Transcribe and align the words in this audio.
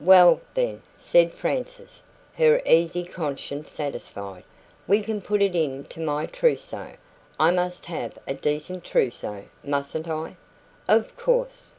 "Well, 0.00 0.40
then," 0.54 0.82
said 0.98 1.32
Frances, 1.32 2.02
her 2.34 2.60
easy 2.66 3.04
conscience 3.04 3.70
satisfied, 3.70 4.42
"we 4.88 5.00
can 5.00 5.20
put 5.20 5.40
it 5.40 5.54
into 5.54 6.00
my 6.00 6.26
trousseau. 6.26 6.94
I 7.38 7.52
MUST 7.52 7.84
have 7.86 8.18
a 8.26 8.34
decent 8.34 8.82
trousseau 8.82 9.44
mustn't 9.62 10.08
I?" 10.08 10.36
"Of 10.88 11.16
course!" 11.16 11.74